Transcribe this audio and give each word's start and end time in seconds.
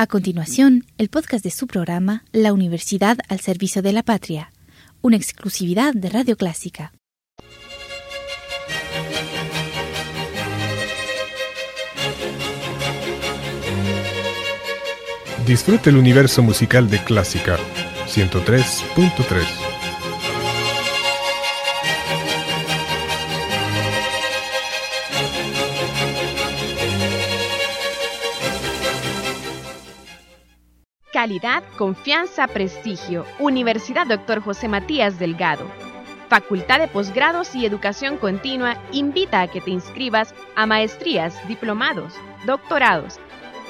A 0.00 0.06
continuación, 0.06 0.84
el 0.96 1.08
podcast 1.08 1.42
de 1.42 1.50
su 1.50 1.66
programa 1.66 2.22
La 2.30 2.52
Universidad 2.52 3.18
al 3.28 3.40
Servicio 3.40 3.82
de 3.82 3.92
la 3.92 4.04
Patria, 4.04 4.52
una 5.02 5.16
exclusividad 5.16 5.92
de 5.92 6.08
Radio 6.08 6.36
Clásica. 6.36 6.92
Disfrute 15.44 15.90
el 15.90 15.96
universo 15.96 16.44
musical 16.44 16.88
de 16.88 17.02
Clásica 17.02 17.58
103.3. 18.06 19.67
Confianza, 31.76 32.46
prestigio. 32.46 33.26
Universidad 33.38 34.06
Dr. 34.06 34.40
José 34.40 34.66
Matías 34.66 35.18
Delgado. 35.18 35.66
Facultad 36.30 36.78
de 36.78 36.88
Posgrados 36.88 37.54
y 37.54 37.66
Educación 37.66 38.16
Continua 38.16 38.78
invita 38.92 39.42
a 39.42 39.48
que 39.48 39.60
te 39.60 39.70
inscribas 39.70 40.34
a 40.56 40.64
maestrías, 40.64 41.36
diplomados, 41.46 42.14
doctorados. 42.46 43.18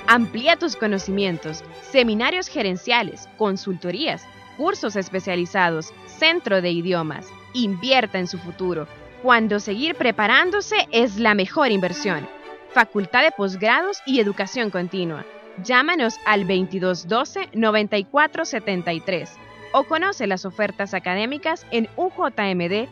Amplía 0.07 0.57
tus 0.57 0.77
conocimientos, 0.77 1.65
seminarios 1.91 2.47
gerenciales, 2.47 3.29
consultorías, 3.37 4.25
cursos 4.57 4.95
especializados, 4.95 5.93
centro 6.07 6.63
de 6.63 6.71
idiomas. 6.71 7.27
Invierta 7.55 8.21
en 8.21 8.29
su 8.29 8.39
futuro, 8.39 8.87
cuando 9.21 9.59
seguir 9.59 9.97
preparándose 9.97 10.87
es 10.93 11.17
la 11.17 11.35
mejor 11.35 11.73
inversión. 11.73 12.29
Facultad 12.73 13.25
de 13.25 13.33
Posgrados 13.33 13.99
y 14.07 14.21
Educación 14.21 14.71
Continua 14.71 15.25
Llámanos 15.65 16.15
al 16.25 16.47
2212-9473 16.47 19.29
o 19.73 19.85
conoce 19.85 20.27
las 20.27 20.45
ofertas 20.45 20.95
académicas 20.95 21.65
en 21.71 21.89
ujmd.edu.sb. 21.97 22.89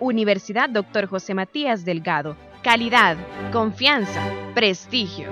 Universidad 0.00 0.68
Dr. 0.70 1.06
José 1.06 1.34
Matías 1.34 1.84
Delgado. 1.84 2.36
Calidad, 2.62 3.16
confianza, 3.52 4.22
prestigio. 4.54 5.28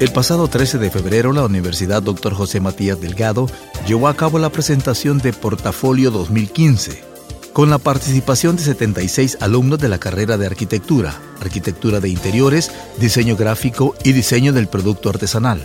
El 0.00 0.10
pasado 0.12 0.48
13 0.48 0.78
de 0.78 0.90
febrero, 0.90 1.32
la 1.32 1.44
Universidad 1.44 2.02
Dr. 2.02 2.34
José 2.34 2.60
Matías 2.60 3.00
Delgado 3.00 3.46
llevó 3.86 4.08
a 4.08 4.14
cabo 4.14 4.38
la 4.38 4.50
presentación 4.50 5.18
de 5.18 5.32
Portafolio 5.32 6.10
2015 6.10 7.13
con 7.54 7.70
la 7.70 7.78
participación 7.78 8.56
de 8.56 8.64
76 8.64 9.38
alumnos 9.40 9.78
de 9.78 9.88
la 9.88 9.98
carrera 9.98 10.36
de 10.36 10.44
arquitectura, 10.44 11.14
arquitectura 11.40 12.00
de 12.00 12.08
interiores, 12.08 12.72
diseño 12.98 13.36
gráfico 13.36 13.94
y 14.02 14.12
diseño 14.12 14.52
del 14.52 14.66
producto 14.66 15.08
artesanal. 15.08 15.64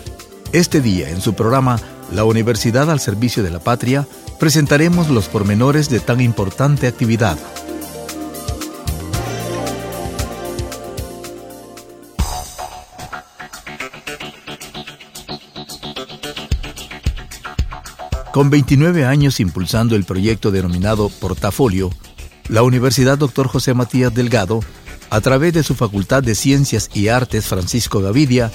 Este 0.53 0.81
día, 0.81 1.09
en 1.09 1.19
su 1.19 1.33
programa 1.33 1.79
La 2.13 2.25
Universidad 2.25 2.91
al 2.91 2.99
Servicio 2.99 3.41
de 3.41 3.49
la 3.49 3.59
Patria, 3.59 4.07
presentaremos 4.39 5.09
los 5.09 5.29
pormenores 5.29 5.89
de 5.89 5.99
tan 5.99 6.21
importante 6.21 6.85
actividad. 6.85 7.39
Con 18.31 18.51
29 18.51 19.05
años 19.05 19.39
impulsando 19.39 19.95
el 19.95 20.03
proyecto 20.03 20.51
denominado 20.51 21.09
Portafolio, 21.09 21.89
la 22.47 22.61
Universidad 22.61 23.17
Dr. 23.17 23.47
José 23.47 23.73
Matías 23.73 24.13
Delgado, 24.13 24.59
a 25.09 25.19
través 25.19 25.53
de 25.53 25.63
su 25.63 25.73
Facultad 25.73 26.21
de 26.21 26.35
Ciencias 26.35 26.91
y 26.93 27.07
Artes 27.07 27.47
Francisco 27.47 28.01
Gavidia, 28.01 28.51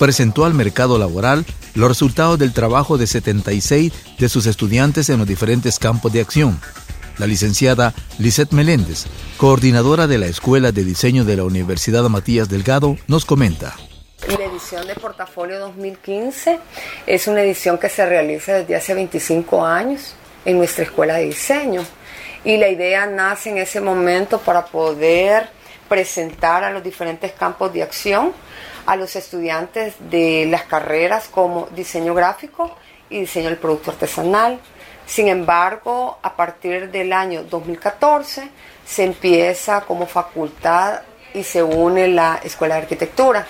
presentó 0.00 0.44
al 0.44 0.54
mercado 0.54 0.98
laboral 0.98 1.46
los 1.74 1.88
resultados 1.88 2.36
del 2.36 2.52
trabajo 2.52 2.98
de 2.98 3.06
76 3.06 3.92
de 4.18 4.28
sus 4.28 4.46
estudiantes 4.46 5.08
en 5.08 5.18
los 5.18 5.28
diferentes 5.28 5.78
campos 5.78 6.12
de 6.12 6.20
acción. 6.20 6.58
La 7.18 7.28
licenciada 7.28 7.94
Lisette 8.18 8.52
Meléndez, 8.52 9.04
coordinadora 9.36 10.08
de 10.08 10.18
la 10.18 10.26
Escuela 10.26 10.72
de 10.72 10.84
Diseño 10.84 11.24
de 11.24 11.36
la 11.36 11.44
Universidad 11.44 12.08
Matías 12.08 12.48
Delgado, 12.48 12.96
nos 13.06 13.24
comenta. 13.24 13.76
Edición 14.62 14.86
de 14.86 14.94
Portafolio 14.94 15.58
2015 15.58 16.60
es 17.04 17.26
una 17.26 17.42
edición 17.42 17.78
que 17.78 17.88
se 17.88 18.06
realiza 18.06 18.54
desde 18.54 18.76
hace 18.76 18.94
25 18.94 19.66
años 19.66 20.14
en 20.44 20.56
nuestra 20.56 20.84
escuela 20.84 21.14
de 21.14 21.24
diseño 21.24 21.84
y 22.44 22.56
la 22.58 22.68
idea 22.68 23.06
nace 23.06 23.50
en 23.50 23.58
ese 23.58 23.80
momento 23.80 24.38
para 24.38 24.64
poder 24.64 25.48
presentar 25.88 26.62
a 26.62 26.70
los 26.70 26.80
diferentes 26.80 27.32
campos 27.32 27.72
de 27.72 27.82
acción 27.82 28.32
a 28.86 28.94
los 28.94 29.16
estudiantes 29.16 29.94
de 29.98 30.46
las 30.48 30.62
carreras 30.62 31.26
como 31.26 31.66
diseño 31.74 32.14
gráfico 32.14 32.76
y 33.10 33.18
diseño 33.18 33.48
del 33.48 33.58
producto 33.58 33.90
artesanal. 33.90 34.60
Sin 35.06 35.26
embargo, 35.26 36.18
a 36.22 36.36
partir 36.36 36.88
del 36.92 37.12
año 37.12 37.42
2014 37.42 38.48
se 38.86 39.04
empieza 39.04 39.80
como 39.80 40.06
facultad 40.06 41.00
y 41.34 41.42
se 41.42 41.64
une 41.64 42.06
la 42.06 42.40
Escuela 42.44 42.76
de 42.76 42.82
Arquitectura. 42.82 43.44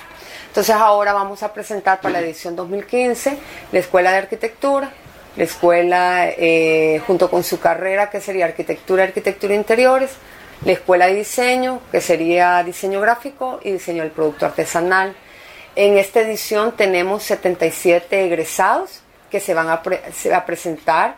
Entonces 0.53 0.77
ahora 0.77 1.15
vamos 1.15 1.43
a 1.43 1.55
presentar 1.55 2.03
para 2.03 2.21
la 2.21 2.21
edición 2.21 2.55
2015 2.55 3.39
la 3.73 3.79
Escuela 3.79 4.13
de 4.13 4.19
Arquitectura, 4.19 4.93
la 5.35 5.45
escuela 5.45 6.27
eh, 6.29 7.01
junto 7.07 7.31
con 7.31 7.43
su 7.43 7.59
carrera 7.59 8.11
que 8.11 8.21
sería 8.21 8.45
Arquitectura, 8.45 9.05
Arquitectura 9.05 9.55
Interiores, 9.55 10.11
la 10.67 10.73
Escuela 10.73 11.07
de 11.07 11.15
Diseño 11.15 11.81
que 11.91 12.03
sería 12.03 12.63
Diseño 12.65 13.01
Gráfico 13.01 13.61
y 13.65 13.73
Diseño 13.73 14.03
del 14.03 14.13
Producto 14.13 14.45
Artesanal. 14.45 15.17
En 15.75 15.97
esta 15.97 16.21
edición 16.21 16.73
tenemos 16.73 17.23
77 17.23 18.27
egresados 18.27 19.01
que 19.31 19.41
se 19.41 19.55
van 19.55 19.71
a, 19.71 19.83
presentar 20.45 21.17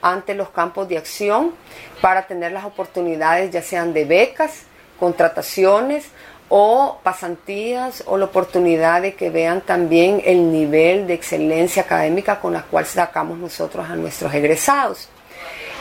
ante 0.00 0.32
los 0.32 0.48
campos 0.48 0.88
de 0.88 0.96
acción 0.96 1.52
para 2.00 2.26
tener 2.26 2.52
las 2.52 2.64
oportunidades 2.64 3.50
ya 3.50 3.60
sean 3.60 3.92
de 3.92 4.06
becas, 4.06 4.62
contrataciones 4.98 6.06
o 6.50 6.98
pasantías 7.04 8.02
o 8.06 8.18
la 8.18 8.26
oportunidad 8.26 9.02
de 9.02 9.14
que 9.14 9.30
vean 9.30 9.60
también 9.60 10.20
el 10.24 10.50
nivel 10.50 11.06
de 11.06 11.14
excelencia 11.14 11.82
académica 11.82 12.40
con 12.40 12.52
la 12.52 12.62
cual 12.62 12.84
sacamos 12.84 13.38
nosotros 13.38 13.88
a 13.88 13.94
nuestros 13.94 14.34
egresados. 14.34 15.08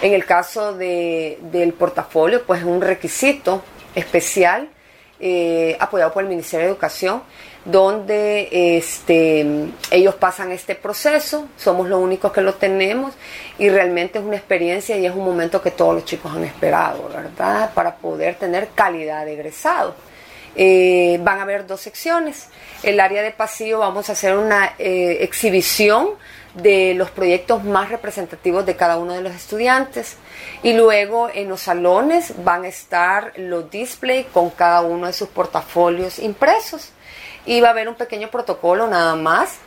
En 0.03 0.13
el 0.13 0.25
caso 0.25 0.74
del 0.74 1.74
portafolio, 1.74 2.44
pues 2.46 2.62
es 2.62 2.68
un 2.68 2.81
requisito 2.81 3.63
especial 3.96 4.69
eh, 5.19 5.75
apoyado 5.79 6.13
por 6.13 6.24
el 6.24 6.29
Ministerio 6.29 6.68
de 6.68 6.72
Educación, 6.72 7.24
donde 7.66 8.78
este, 8.78 9.46
ellos 9.90 10.16
pasan 10.16 10.52
este 10.52 10.75
proceso, 10.75 11.47
somos 11.58 11.90
los 11.90 12.00
únicos 12.00 12.31
que 12.31 12.41
lo 12.41 12.53
tenemos 12.53 13.16
y 13.58 13.69
realmente 13.69 14.19
es 14.19 14.24
una 14.24 14.38
experiencia 14.38 14.97
y 14.97 15.06
es 15.08 15.13
un 15.13 15.25
momento 15.25 15.62
que 15.62 15.72
todos 15.72 15.96
los 15.96 16.06
chicos 16.06 16.31
han 16.31 16.44
esperado, 16.44 17.09
¿verdad? 17.09 17.74
Para 17.74 17.96
poder 17.96 18.35
tener 18.35 18.69
calidad 18.75 19.25
de 19.25 19.34
egresado. 19.34 19.96
Eh, 20.56 21.20
van 21.24 21.40
a 21.40 21.44
haber 21.44 21.68
dos 21.68 21.82
secciones. 21.82 22.48
El 22.84 23.00
área 23.00 23.22
de 23.22 23.32
pasillo 23.32 23.80
vamos 23.80 24.10
a 24.10 24.14
hacer 24.14 24.38
una 24.38 24.74
eh, 24.80 25.18
exhibición 25.22 26.10
de 26.56 26.94
los 26.96 27.12
proyectos 27.12 27.64
más 27.64 27.90
representativos 27.90 28.66
de 28.66 28.76
cada 28.76 28.98
uno 28.98 29.14
de 29.14 29.22
los 29.22 29.34
estudiantes 29.34 30.18
y 30.64 30.74
luego 30.74 31.30
en 31.34 31.48
los 31.48 31.62
salones 31.62 32.34
van 32.44 32.64
a 32.64 32.68
estar 32.68 33.34
los 33.38 33.70
displays 33.70 34.26
con 34.28 34.50
cada 34.50 34.82
uno 34.82 35.08
de 35.08 35.14
sus 35.14 35.30
portafolios 35.30 36.18
impresos 36.20 36.92
y 37.46 37.62
va 37.62 37.70
a 37.70 37.72
haber 37.72 37.88
un 37.88 37.96
pequeño 37.96 38.30
protocolo 38.30 38.88
nada 38.88 39.16
más 39.16 39.59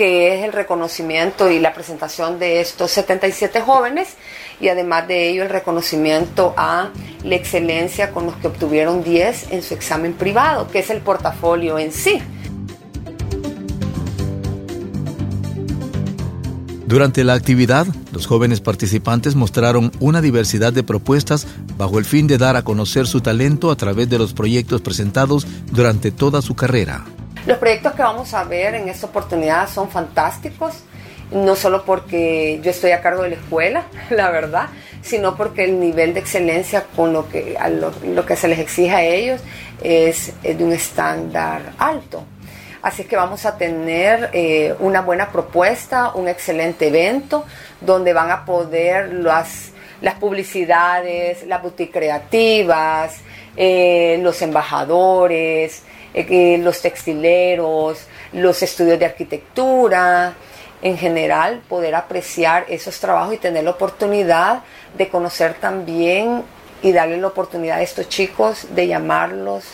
que 0.00 0.34
es 0.34 0.44
el 0.46 0.54
reconocimiento 0.54 1.50
y 1.50 1.58
la 1.58 1.74
presentación 1.74 2.38
de 2.38 2.62
estos 2.62 2.90
77 2.90 3.60
jóvenes 3.60 4.08
y 4.58 4.68
además 4.68 5.06
de 5.06 5.28
ello 5.28 5.42
el 5.42 5.50
reconocimiento 5.50 6.54
a 6.56 6.88
la 7.22 7.34
excelencia 7.34 8.10
con 8.10 8.24
los 8.24 8.34
que 8.36 8.46
obtuvieron 8.46 9.04
10 9.04 9.52
en 9.52 9.62
su 9.62 9.74
examen 9.74 10.14
privado, 10.14 10.68
que 10.68 10.78
es 10.78 10.88
el 10.88 11.02
portafolio 11.02 11.78
en 11.78 11.92
sí. 11.92 12.18
Durante 16.86 17.22
la 17.22 17.34
actividad, 17.34 17.86
los 18.10 18.26
jóvenes 18.26 18.62
participantes 18.62 19.34
mostraron 19.34 19.92
una 20.00 20.22
diversidad 20.22 20.72
de 20.72 20.82
propuestas 20.82 21.46
bajo 21.76 21.98
el 21.98 22.06
fin 22.06 22.26
de 22.26 22.38
dar 22.38 22.56
a 22.56 22.62
conocer 22.62 23.06
su 23.06 23.20
talento 23.20 23.70
a 23.70 23.76
través 23.76 24.08
de 24.08 24.16
los 24.16 24.32
proyectos 24.32 24.80
presentados 24.80 25.46
durante 25.70 26.10
toda 26.10 26.40
su 26.40 26.56
carrera. 26.56 27.04
Los 27.46 27.56
proyectos 27.56 27.94
que 27.94 28.02
vamos 28.02 28.34
a 28.34 28.44
ver 28.44 28.74
en 28.74 28.88
esta 28.88 29.06
oportunidad 29.06 29.68
son 29.68 29.88
fantásticos, 29.88 30.84
no 31.30 31.56
solo 31.56 31.84
porque 31.84 32.60
yo 32.62 32.70
estoy 32.70 32.90
a 32.90 33.00
cargo 33.00 33.22
de 33.22 33.30
la 33.30 33.36
escuela, 33.36 33.84
la 34.10 34.30
verdad, 34.30 34.68
sino 35.00 35.36
porque 35.36 35.64
el 35.64 35.80
nivel 35.80 36.12
de 36.12 36.20
excelencia 36.20 36.84
con 36.94 37.12
lo 37.12 37.28
que, 37.28 37.56
lo, 38.04 38.26
que 38.26 38.36
se 38.36 38.46
les 38.46 38.58
exige 38.58 38.94
a 38.94 39.02
ellos 39.02 39.40
es, 39.82 40.34
de 40.42 40.62
un 40.62 40.72
estándar 40.72 41.72
alto. 41.78 42.24
Así 42.82 43.04
que 43.04 43.16
vamos 43.16 43.46
a 43.46 43.56
tener 43.56 44.30
eh, 44.32 44.74
una 44.78 45.00
buena 45.02 45.30
propuesta, 45.30 46.12
un 46.14 46.28
excelente 46.28 46.88
evento, 46.88 47.44
donde 47.80 48.12
van 48.12 48.30
a 48.30 48.44
poder 48.44 49.12
las, 49.14 49.72
las 50.00 50.14
publicidades, 50.14 51.46
las 51.46 51.62
boutiques 51.62 51.94
creativas, 51.94 53.18
eh, 53.56 54.18
los 54.22 54.40
embajadores, 54.40 55.82
eh, 56.14 56.58
los 56.58 56.80
textileros, 56.80 58.06
los 58.32 58.62
estudios 58.62 58.98
de 58.98 59.06
arquitectura, 59.06 60.34
en 60.82 60.96
general 60.96 61.62
poder 61.68 61.94
apreciar 61.94 62.64
esos 62.68 62.98
trabajos 63.00 63.34
y 63.34 63.38
tener 63.38 63.64
la 63.64 63.70
oportunidad 63.70 64.62
de 64.96 65.08
conocer 65.08 65.54
también 65.54 66.42
y 66.82 66.92
darle 66.92 67.18
la 67.18 67.26
oportunidad 67.26 67.78
a 67.78 67.82
estos 67.82 68.08
chicos 68.08 68.66
de 68.74 68.86
llamarlos 68.86 69.64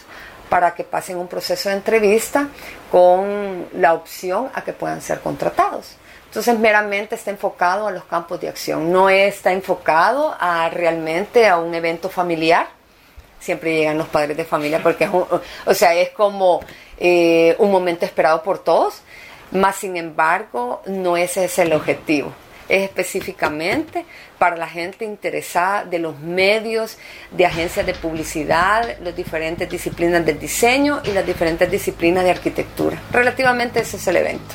para 0.49 0.75
que 0.75 0.85
pasen 0.85 1.19
un 1.19 1.29
proceso 1.29 1.69
de 1.69 1.77
entrevista 1.77 2.49
con 2.91 3.67
la 3.75 3.95
opción 3.95 4.49
a 4.55 4.63
que 4.63 4.73
puedan 4.73 5.01
ser 5.01 5.21
contratados. 5.21 5.97
Entonces 6.27 6.59
meramente 6.59 7.15
está 7.15 7.31
enfocado 7.31 7.87
a 7.87 7.91
los 7.91 8.05
campos 8.05 8.41
de 8.41 8.49
acción, 8.49 8.93
no 8.93 9.09
está 9.09 9.53
enfocado 9.53 10.37
a 10.39 10.69
realmente 10.69 11.49
a 11.49 11.59
un 11.59 11.75
evento 11.75 12.11
familiar. 12.11 12.69
Siempre 13.47 13.77
llegan 13.77 13.97
los 13.97 14.09
padres 14.09 14.37
de 14.37 14.45
familia 14.45 14.83
porque 14.83 15.05
es, 15.05 15.11
o 15.11 15.75
sea, 15.75 15.95
es 15.95 16.11
como 16.11 16.61
eh, 16.99 17.55
un 17.59 17.71
momento 17.71 18.05
esperado 18.05 18.43
por 18.43 18.59
todos, 18.59 19.03
más 19.53 19.77
sin 19.77 19.97
embargo 19.97 20.83
no 20.87 21.17
ese 21.17 21.45
es 21.45 21.59
el 21.59 21.73
objetivo 21.73 22.33
es 22.69 22.83
específicamente 22.83 24.05
para 24.39 24.57
la 24.57 24.69
gente 24.69 25.05
interesada 25.05 25.85
de 25.85 25.99
los 25.99 26.19
medios, 26.19 26.99
de 27.31 27.47
agencias 27.47 27.87
de 27.87 27.95
publicidad, 27.95 28.99
las 29.01 29.15
diferentes 29.15 29.69
disciplinas 29.69 30.25
del 30.25 30.39
diseño 30.39 31.01
y 31.05 31.13
las 31.13 31.25
diferentes 31.25 31.71
disciplinas 31.71 32.25
de 32.25 32.31
arquitectura. 32.31 33.01
Relativamente 33.13 33.81
ese 33.81 33.97
es 33.97 34.07
el 34.09 34.17
evento. 34.17 34.55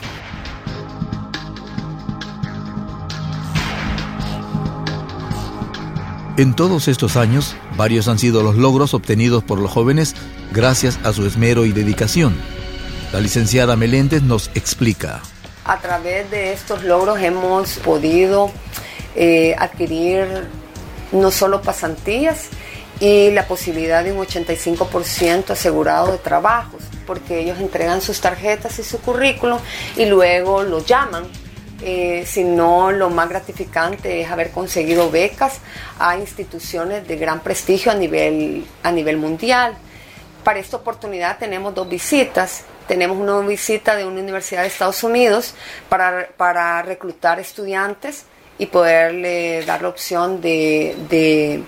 En 6.37 6.55
todos 6.55 6.87
estos 6.87 7.17
años, 7.17 7.55
varios 7.75 8.07
han 8.07 8.17
sido 8.17 8.41
los 8.41 8.55
logros 8.55 8.93
obtenidos 8.93 9.43
por 9.43 9.59
los 9.59 9.69
jóvenes 9.69 10.15
gracias 10.53 10.97
a 11.03 11.11
su 11.11 11.25
esmero 11.25 11.65
y 11.65 11.73
dedicación. 11.73 12.35
La 13.11 13.19
licenciada 13.19 13.75
Meléndez 13.75 14.23
nos 14.23 14.49
explica. 14.55 15.21
A 15.65 15.79
través 15.79 16.31
de 16.31 16.53
estos 16.53 16.83
logros 16.83 17.19
hemos 17.19 17.73
podido 17.79 18.49
eh, 19.15 19.55
adquirir 19.59 20.47
no 21.11 21.31
solo 21.31 21.61
pasantías 21.61 22.47
y 23.01 23.31
la 23.31 23.45
posibilidad 23.45 24.01
de 24.01 24.13
un 24.13 24.25
85% 24.25 25.49
asegurado 25.49 26.13
de 26.13 26.17
trabajos, 26.17 26.81
porque 27.05 27.41
ellos 27.41 27.59
entregan 27.59 27.99
sus 27.99 28.21
tarjetas 28.21 28.79
y 28.79 28.83
su 28.83 29.01
currículum 29.01 29.59
y 29.97 30.05
luego 30.05 30.63
lo 30.63 30.79
llaman. 30.79 31.25
Eh, 31.83 32.25
sino 32.27 32.91
lo 32.91 33.09
más 33.09 33.27
gratificante 33.27 34.21
es 34.21 34.29
haber 34.29 34.51
conseguido 34.51 35.09
becas 35.09 35.61
a 35.97 36.15
instituciones 36.15 37.07
de 37.07 37.15
gran 37.15 37.39
prestigio 37.39 37.91
a 37.91 37.95
nivel, 37.95 38.65
a 38.83 38.91
nivel 38.91 39.17
mundial. 39.17 39.75
Para 40.43 40.59
esta 40.59 40.77
oportunidad 40.77 41.39
tenemos 41.39 41.73
dos 41.73 41.89
visitas 41.89 42.65
tenemos 42.91 43.17
una 43.17 43.39
visita 43.47 43.95
de 43.95 44.05
una 44.05 44.19
universidad 44.19 44.63
de 44.63 44.67
Estados 44.67 45.01
Unidos 45.03 45.53
para, 45.87 46.81
reclutar 46.81 47.39
estudiantes 47.39 48.25
y 48.57 48.65
poderle 48.65 49.63
dar 49.65 49.81
la 49.81 49.87
opción 49.87 50.41
de, 50.41 51.63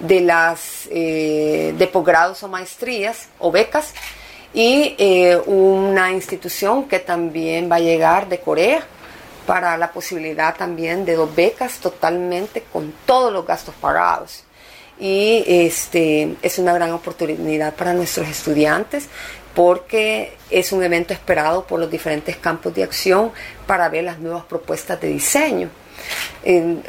de, 0.00 0.20
las 0.20 0.88
eh, 0.90 1.74
de 1.76 1.86
posgrados 1.88 2.42
o 2.42 2.48
maestrías 2.48 3.28
o 3.38 3.50
becas 3.50 3.92
y 4.54 4.94
eh, 4.98 5.38
una 5.44 6.12
institución 6.12 6.88
que 6.88 6.98
también 6.98 7.70
va 7.70 7.76
a 7.76 7.80
llegar 7.80 8.26
de 8.30 8.40
Corea 8.40 8.86
para 9.48 9.78
la 9.78 9.90
posibilidad 9.92 10.54
también 10.54 11.06
de 11.06 11.16
dos 11.16 11.34
becas 11.34 11.78
totalmente 11.78 12.64
con 12.70 12.92
todos 13.06 13.32
los 13.32 13.46
gastos 13.46 13.74
pagados 13.80 14.44
y 15.00 15.42
este 15.46 16.36
es 16.42 16.58
una 16.58 16.74
gran 16.74 16.92
oportunidad 16.92 17.74
para 17.74 17.94
nuestros 17.94 18.28
estudiantes 18.28 19.08
porque 19.54 20.36
es 20.50 20.70
un 20.70 20.82
evento 20.82 21.14
esperado 21.14 21.66
por 21.66 21.80
los 21.80 21.90
diferentes 21.90 22.36
campos 22.36 22.74
de 22.74 22.82
acción 22.82 23.32
para 23.66 23.88
ver 23.88 24.04
las 24.04 24.18
nuevas 24.18 24.44
propuestas 24.44 25.00
de 25.00 25.08
diseño. 25.08 25.70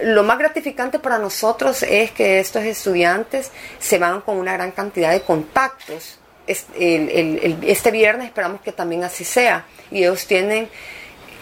lo 0.03 0.23
más 0.23 0.37
gratificante 0.37 0.99
para 0.99 1.17
nosotros 1.17 1.81
es 1.83 2.11
que 2.11 2.41
estos 2.41 2.63
estudiantes 2.63 3.51
se 3.79 3.99
van 3.99 4.19
con 4.19 4.35
una 4.35 4.51
gran 4.51 4.71
cantidad 4.71 5.11
de 5.11 5.21
contactos. 5.21 6.19
este 6.45 7.91
viernes 7.91 8.27
esperamos 8.27 8.59
que 8.59 8.73
también 8.73 9.05
así 9.05 9.23
sea 9.23 9.63
y 9.91 9.99
ellos 9.99 10.27
tienen 10.27 10.67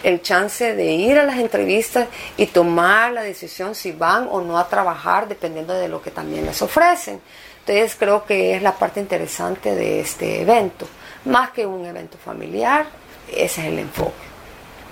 el 0.02 0.22
chance 0.22 0.74
de 0.74 0.92
ir 0.92 1.18
a 1.18 1.24
las 1.24 1.38
entrevistas 1.38 2.08
y 2.36 2.46
tomar 2.46 3.12
la 3.12 3.22
decisión 3.22 3.74
si 3.74 3.92
van 3.92 4.28
o 4.30 4.40
no 4.40 4.58
a 4.58 4.68
trabajar 4.68 5.28
dependiendo 5.28 5.74
de 5.74 5.88
lo 5.88 6.00
que 6.00 6.10
también 6.10 6.46
les 6.46 6.62
ofrecen. 6.62 7.20
Entonces 7.60 7.96
creo 7.98 8.24
que 8.24 8.54
es 8.54 8.62
la 8.62 8.72
parte 8.72 9.00
interesante 9.00 9.74
de 9.74 10.00
este 10.00 10.42
evento 10.42 10.86
más 11.28 11.50
que 11.50 11.66
un 11.66 11.84
evento 11.86 12.18
familiar, 12.18 12.86
ese 13.30 13.60
es 13.60 13.66
el 13.66 13.78
enfoque. 13.78 14.12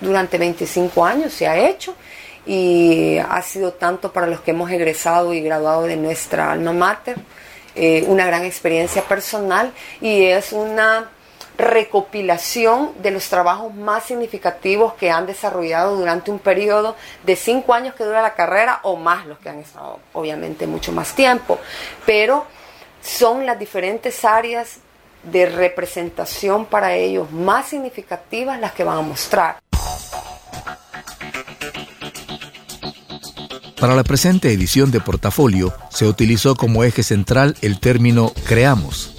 Durante 0.01 0.39
25 0.39 1.05
años 1.05 1.33
se 1.33 1.47
ha 1.47 1.57
hecho 1.69 1.95
y 2.45 3.19
ha 3.19 3.41
sido 3.43 3.73
tanto 3.73 4.13
para 4.13 4.27
los 4.27 4.41
que 4.41 4.53
hemos 4.53 4.71
egresado 4.71 5.35
y 5.35 5.41
graduado 5.41 5.83
de 5.85 5.97
nuestra 5.97 6.53
alma 6.53 6.73
mater, 6.73 7.17
eh, 7.75 8.05
una 8.07 8.27
gran 8.27 8.45
experiencia 8.45 9.03
personal 9.03 9.73
y 10.01 10.25
es 10.25 10.53
una 10.53 11.11
recopilación 11.59 12.93
de 13.03 13.11
los 13.11 13.29
trabajos 13.29 13.75
más 13.75 14.05
significativos 14.05 14.95
que 14.95 15.11
han 15.11 15.27
desarrollado 15.27 15.97
durante 15.97 16.31
un 16.31 16.39
periodo 16.39 16.97
de 17.25 17.37
cinco 17.37 17.73
años 17.73 17.95
que 17.95 18.05
dura 18.05 18.23
la 18.23 18.35
carrera 18.35 18.81
o 18.83 18.97
más 18.97 19.27
los 19.27 19.39
que 19.39 19.49
han 19.49 19.61
estado 19.61 20.01
obviamente 20.13 20.67
mucho 20.67 20.93
más 20.93 21.15
tiempo, 21.15 21.59
pero 22.05 22.45
son 23.03 23.47
las 23.47 23.59
diferentes 23.59 24.25
áreas 24.25 24.79
de 25.23 25.47
representación 25.47 26.67
para 26.67 26.95
ellos 26.95 27.31
más 27.33 27.69
significativas 27.69 28.61
las 28.61 28.73
que 28.73 28.85
van 28.85 28.99
a 28.99 29.03
mostrar. 29.03 29.57
Para 33.81 33.95
la 33.95 34.05
presente 34.05 34.51
edición 34.53 34.91
de 34.91 35.01
Portafolio 35.01 35.75
se 35.91 36.07
utilizó 36.07 36.55
como 36.55 36.83
eje 36.83 37.03
central 37.03 37.57
el 37.61 37.79
término 37.79 38.33
creamos, 38.47 39.16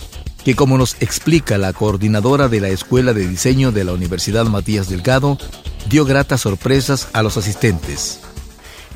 que 0.48 0.56
como 0.56 0.78
nos 0.78 0.96
explica 1.02 1.58
la 1.58 1.74
coordinadora 1.74 2.48
de 2.48 2.62
la 2.62 2.70
Escuela 2.70 3.12
de 3.12 3.28
Diseño 3.28 3.74
de 3.74 3.84
la 3.84 3.92
Universidad 3.92 4.46
Matías 4.46 4.88
Delgado, 4.88 5.38
dio 5.90 6.06
gratas 6.06 6.40
sorpresas 6.40 7.10
a 7.12 7.22
los 7.22 7.36
asistentes. 7.36 8.22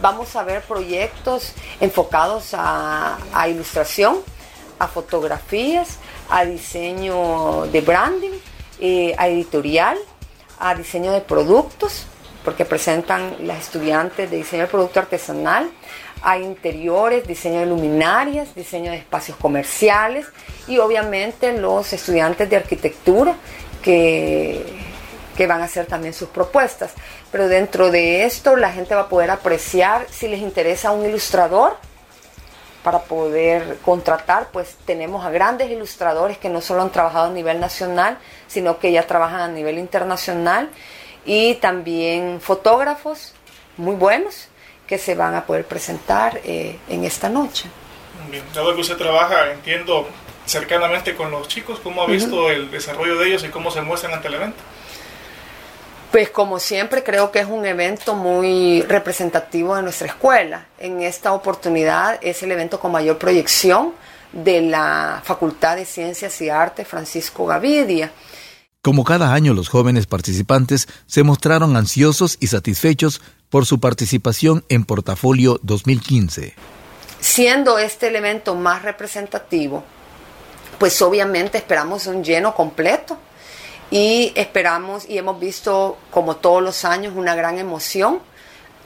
Vamos 0.02 0.34
a 0.38 0.46
ver 0.46 0.62
proyectos 0.62 1.52
enfocados 1.82 2.52
a, 2.54 3.18
ilustración, 3.50 4.20
a 4.80 4.88
fotografías, 4.88 5.98
a 6.30 6.46
diseño 6.46 7.66
de 7.66 7.82
branding, 7.82 8.40
eh, 8.80 9.14
a 9.18 9.28
editorial, 9.28 9.98
a 10.58 10.74
diseño 10.74 11.12
de 11.12 11.20
productos, 11.20 12.06
porque 12.46 12.64
presentan 12.64 13.36
las 13.46 13.64
estudiantes 13.64 14.32
de 14.32 14.38
diseño 14.38 14.62
de 14.62 14.70
producto 14.70 15.02
artesanal, 15.02 15.70
a 16.22 16.38
interiores, 16.38 17.28
diseño 17.28 17.62
de 17.62 17.66
luminarias, 17.66 18.54
diseño 18.56 18.92
de 18.92 18.98
espacios 18.98 19.38
comerciales 19.38 20.28
y 20.68 20.78
obviamente 20.78 21.58
los 21.58 21.94
estudiantes 21.94 22.50
de 22.50 22.58
arquitectura 22.58 23.36
que, 23.82 24.64
que 25.36 25.48
van 25.48 25.62
a 25.62 25.66
hacer 25.66 25.86
también 25.86 26.14
sus 26.14 26.30
propuestas. 26.30 26.92
Pero 27.32 27.48
dentro 27.48 27.92
de 27.92 28.26
esto 28.26 28.56
la 28.56 28.72
gente 28.72 28.94
va 28.96 29.02
a 29.02 29.10
poder 29.10 29.32
apreciar 29.32 30.06
si 30.10 30.28
les 30.28 30.40
interesa 30.42 30.92
un 30.92 31.06
ilustrador, 31.06 31.78
para 32.84 33.00
poder 33.04 33.78
contratar, 33.86 34.50
pues 34.52 34.76
tenemos 34.86 35.24
a 35.26 35.30
grandes 35.30 35.70
ilustradores 35.70 36.38
que 36.38 36.50
no 36.50 36.62
solo 36.62 36.82
han 36.82 36.92
trabajado 36.92 37.28
a 37.28 37.34
nivel 37.34 37.60
nacional, 37.60 38.18
sino 38.48 38.80
que 38.80 38.92
ya 38.92 39.06
trabajan 39.06 39.42
a 39.42 39.48
nivel 39.48 39.78
internacional 39.78 40.70
y 41.26 41.56
también 41.56 42.42
fotógrafos 42.42 43.34
muy 43.78 43.96
buenos 43.96 44.48
que 44.92 44.98
se 44.98 45.16
van 45.16 45.36
a 45.36 45.46
poder 45.46 45.64
presentar 45.64 46.42
eh, 46.44 46.78
en 46.90 47.06
esta 47.06 47.30
noche. 47.30 47.70
Bien, 48.30 48.44
dado 48.54 48.76
que 48.76 48.82
usted 48.82 48.98
trabaja, 48.98 49.50
entiendo, 49.54 50.06
cercanamente 50.46 51.16
con 51.16 51.32
los 51.32 51.48
chicos, 51.48 51.80
¿cómo 51.82 52.04
ha 52.04 52.08
visto 52.08 52.52
el 52.52 52.70
desarrollo 52.70 53.18
de 53.18 53.28
ellos 53.28 53.46
y 53.46 53.48
cómo 53.48 53.72
se 53.72 53.82
muestran 53.82 54.14
ante 54.14 54.28
el 54.28 54.34
evento? 54.34 54.58
Pues 56.12 56.30
como 56.30 56.60
siempre 56.60 57.06
creo 57.06 57.32
que 57.32 57.40
es 57.40 57.46
un 57.46 57.66
evento 57.66 58.16
muy 58.16 58.82
representativo 58.82 59.78
de 59.78 59.84
nuestra 59.84 60.08
escuela. 60.08 60.66
En 60.78 61.02
esta 61.02 61.32
oportunidad 61.32 62.20
es 62.22 62.44
el 62.44 62.52
evento 62.52 62.78
con 62.78 62.92
mayor 62.92 63.18
proyección 63.18 63.94
de 64.34 64.60
la 64.60 65.22
Facultad 65.24 65.78
de 65.78 65.86
Ciencias 65.86 66.42
y 66.42 66.50
Arte 66.50 66.84
Francisco 66.84 67.46
Gavidia. 67.46 68.12
Como 68.84 69.04
cada 69.04 69.36
año 69.36 69.54
los 69.54 69.70
jóvenes 69.70 70.08
participantes 70.08 70.88
se 71.06 71.22
mostraron 71.22 71.78
ansiosos 71.78 72.38
y 72.40 72.48
satisfechos 72.48 73.22
por 73.52 73.68
su 73.68 73.80
participación 73.80 74.66
en 74.70 74.86
Portafolio 74.86 75.60
2015. 75.62 76.56
Siendo 77.20 77.78
este 77.78 78.08
el 78.08 78.16
evento 78.16 78.56
más 78.56 78.82
representativo, 78.82 79.84
pues 80.80 81.00
obviamente 81.04 81.60
esperamos 81.60 82.08
un 82.08 82.24
lleno 82.24 82.56
completo 82.56 83.20
y 83.92 84.34
esperamos 84.36 85.08
y 85.08 85.20
hemos 85.20 85.40
visto 85.40 86.00
como 86.10 86.38
todos 86.38 86.64
los 86.64 86.84
años 86.84 87.14
una 87.16 87.36
gran 87.36 87.60
emoción 87.60 88.20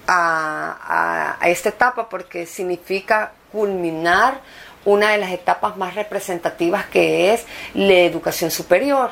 a, 0.08 1.38
esta 1.46 1.70
etapa 1.70 2.10
porque 2.10 2.46
significa 2.46 3.32
culminar 3.50 4.42
una 4.84 5.12
de 5.12 5.20
las 5.20 5.32
etapas 5.32 5.78
más 5.78 5.96
representativas 5.96 6.86
que 6.88 7.34
es 7.34 7.46
la 7.74 7.94
educación 7.94 8.52
superior. 8.52 9.12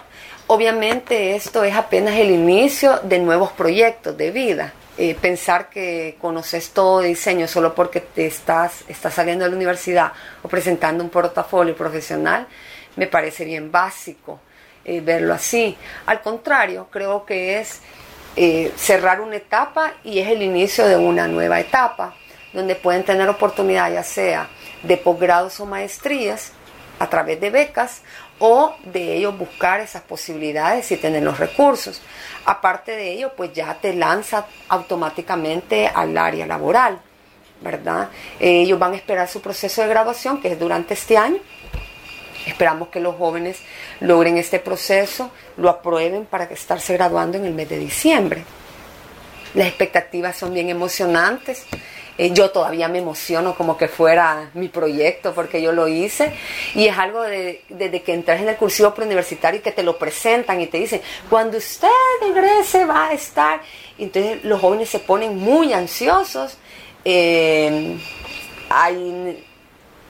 Obviamente 0.53 1.36
esto 1.36 1.63
es 1.63 1.74
apenas 1.74 2.15
el 2.15 2.29
inicio 2.29 3.00
de 3.01 3.17
nuevos 3.17 3.51
proyectos 3.53 4.15
de 4.15 4.29
vida. 4.29 4.72
Eh, 5.00 5.17
pensar 5.19 5.72
que 5.72 6.15
conoces 6.22 6.69
todo 6.69 7.00
de 7.00 7.07
diseño 7.07 7.48
solo 7.48 7.74
porque 7.74 8.01
te 8.01 8.27
estás, 8.27 8.83
estás 8.88 9.15
saliendo 9.15 9.45
de 9.45 9.50
la 9.50 9.55
universidad 9.55 10.12
o 10.43 10.48
presentando 10.48 11.03
un 11.03 11.10
portafolio 11.10 11.75
profesional 11.75 12.45
me 12.98 13.07
parece 13.07 13.45
bien 13.45 13.72
básico 13.72 14.41
eh, 14.86 15.01
verlo 15.01 15.33
así. 15.33 15.75
Al 16.05 16.22
contrario, 16.22 16.88
creo 16.91 17.25
que 17.25 17.60
es 17.60 17.79
eh, 18.36 18.72
cerrar 18.75 19.22
una 19.22 19.38
etapa 19.38 19.93
y 20.03 20.19
es 20.19 20.27
el 20.27 20.43
inicio 20.43 20.86
de 20.86 20.98
una 20.98 21.27
nueva 21.27 21.60
etapa 21.62 22.13
donde 22.53 22.75
pueden 22.75 23.03
tener 23.03 23.27
oportunidad 23.27 23.91
ya 23.91 24.03
sea 24.03 24.50
de 24.83 24.98
posgrados 24.98 25.60
o 25.60 25.65
maestrías 25.65 26.51
a 27.00 27.10
través 27.10 27.41
de 27.41 27.50
becas 27.50 28.03
o 28.39 28.75
de 28.83 29.15
ellos 29.15 29.37
buscar 29.37 29.79
esas 29.79 30.01
posibilidades 30.01 30.91
y 30.91 30.97
tener 30.97 31.23
los 31.23 31.39
recursos. 31.39 32.01
Aparte 32.45 32.91
de 32.91 33.11
ello, 33.11 33.33
pues 33.35 33.53
ya 33.53 33.75
te 33.75 33.93
lanza 33.93 34.45
automáticamente 34.69 35.87
al 35.87 36.17
área 36.17 36.45
laboral, 36.45 36.99
¿verdad? 37.61 38.09
ellos 38.39 38.77
van 38.77 38.93
a 38.93 38.95
esperar 38.97 39.27
su 39.27 39.41
proceso 39.41 39.81
de 39.81 39.87
graduación, 39.87 40.41
que 40.41 40.51
es 40.51 40.59
durante 40.59 40.93
este 40.93 41.17
año. 41.17 41.37
Esperamos 42.45 42.89
que 42.89 42.99
los 42.99 43.15
jóvenes 43.15 43.59
logren 44.01 44.37
este 44.37 44.59
proceso, 44.59 45.31
lo 45.55 45.69
aprueben 45.69 46.25
para 46.25 46.43
estarse 46.45 46.93
graduando 46.93 47.37
en 47.37 47.45
el 47.45 47.53
mes 47.53 47.69
de 47.69 47.77
diciembre. 47.77 48.43
Las 49.53 49.67
expectativas 49.67 50.35
son 50.35 50.53
bien 50.53 50.69
emocionantes. 50.69 51.65
Eh, 52.17 52.32
yo 52.32 52.51
todavía 52.51 52.88
me 52.88 53.00
emociono 53.00 53.55
como 53.55 53.75
que 53.75 53.88
fuera 53.88 54.51
mi 54.53 54.67
proyecto 54.67 55.34
porque 55.34 55.62
yo 55.62 55.72
lo 55.72 55.88
hice 55.88 56.32
y 56.75 56.86
es 56.86 56.96
algo 56.98 57.24
de, 57.24 57.63
desde 57.70 58.03
que 58.03 58.13
entras 58.13 58.39
en 58.39 58.50
el 58.50 58.55
cursivo 58.55 58.93
preuniversitario 58.93 59.60
y 59.60 59.63
que 59.63 59.72
te 59.72 59.82
lo 59.82 59.98
presentan 59.98 60.62
y 60.62 60.67
te 60.67 60.77
dicen, 60.77 61.01
cuando 61.29 61.58
usted 61.58 61.88
regrese 62.22 62.86
va 62.86 63.08
a 63.08 63.13
estar. 63.13 63.62
Entonces 63.98 64.43
los 64.43 64.62
jóvenes 64.62 64.89
se 64.89 65.00
ponen 65.00 65.38
muy 65.38 65.74
ansiosos, 65.74 66.58
eh, 67.03 67.98
hay, 68.70 69.46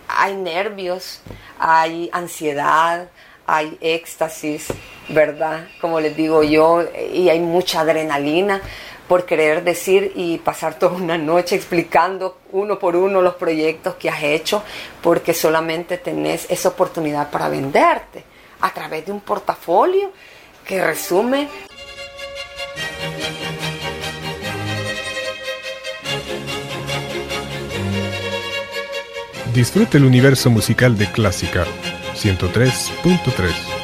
hay 0.10 0.36
nervios, 0.36 1.22
hay 1.58 2.10
ansiedad, 2.12 3.08
hay 3.46 3.78
éxtasis, 3.80 4.68
¿verdad? 5.10 5.68
Como 5.80 6.00
les 6.00 6.16
digo 6.16 6.44
yo, 6.44 6.84
y 7.14 7.30
hay 7.30 7.40
mucha 7.40 7.82
adrenalina 7.82 8.62
por 9.08 9.26
querer 9.26 9.64
decir 9.64 10.12
y 10.16 10.38
pasar 10.38 10.80
toda 10.80 10.94
una 10.94 11.18
noche 11.18 11.56
explicando 11.56 12.38
uno 12.52 12.80
por 12.80 12.96
uno 12.96 13.22
los 13.22 13.36
proyectos 13.36 13.96
que 13.96 14.10
has 14.10 14.24
hecho, 14.24 14.64
porque 15.02 15.34
solamente 15.34 15.98
tenés 15.98 16.50
esa 16.50 16.70
oportunidad 16.70 17.30
para 17.30 17.50
venderte 17.50 18.24
a 18.62 18.72
través 18.72 19.06
de 19.06 19.12
un 19.12 19.22
portafolio 19.22 20.12
que 20.66 20.84
resume 20.84 21.50
Disfrute 29.54 30.00
el 30.00 30.06
universo 30.06 30.50
musical 30.50 30.98
de 30.98 31.12
Clásica 31.12 31.66
103.3. 32.16 33.83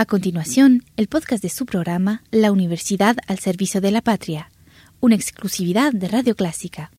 A 0.00 0.06
continuación, 0.06 0.84
el 0.96 1.08
podcast 1.08 1.42
de 1.42 1.48
su 1.48 1.66
programa 1.66 2.22
La 2.30 2.52
Universidad 2.52 3.16
al 3.26 3.40
Servicio 3.40 3.80
de 3.80 3.90
la 3.90 4.00
Patria, 4.00 4.48
una 5.00 5.16
exclusividad 5.16 5.92
de 5.92 6.06
Radio 6.06 6.36
Clásica. 6.36 6.92